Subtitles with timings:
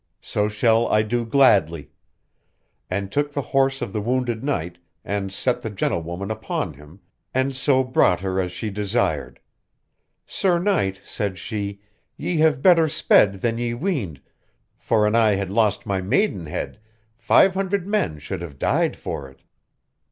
[0.23, 1.91] So shall I do gladly:
[2.89, 7.01] and took the horse of the wounded knight, and set the gentlewoman upon him,
[7.35, 9.39] and so brought her as she desired.
[10.25, 11.81] Sir knight, said she,
[12.17, 14.19] ye have better sped than ye weened,
[14.75, 16.79] for an I had lost my maidenhead,
[17.15, 19.43] five hundred men should have died for it.